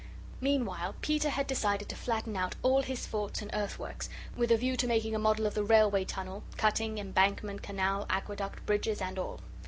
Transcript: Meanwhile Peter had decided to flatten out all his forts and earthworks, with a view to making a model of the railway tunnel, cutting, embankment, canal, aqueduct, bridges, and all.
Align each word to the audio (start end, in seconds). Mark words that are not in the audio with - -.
Meanwhile 0.39 0.95
Peter 1.01 1.29
had 1.29 1.45
decided 1.45 1.87
to 1.89 1.95
flatten 1.95 2.35
out 2.35 2.55
all 2.63 2.81
his 2.81 3.05
forts 3.05 3.43
and 3.43 3.51
earthworks, 3.53 4.09
with 4.35 4.51
a 4.51 4.57
view 4.57 4.75
to 4.77 4.87
making 4.87 5.13
a 5.13 5.19
model 5.19 5.45
of 5.45 5.53
the 5.53 5.63
railway 5.63 6.05
tunnel, 6.05 6.41
cutting, 6.57 6.97
embankment, 6.97 7.61
canal, 7.61 8.07
aqueduct, 8.09 8.65
bridges, 8.65 8.99
and 8.99 9.19
all. 9.19 9.41